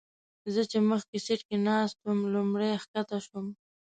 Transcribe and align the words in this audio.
زه 0.53 0.61
چې 0.71 0.77
مخکې 0.89 1.17
سیټ 1.25 1.41
کې 1.47 1.57
ناست 1.67 1.97
وم 2.01 2.19
لومړی 2.33 2.71
ښکته 2.83 3.17
شوم. 3.25 3.47